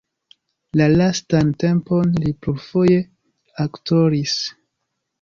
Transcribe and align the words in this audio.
La 0.81 0.87
lastan 0.93 1.51
tempon 1.65 2.15
li 2.25 2.33
plurfoje 2.41 2.99
aktoris. 3.69 4.39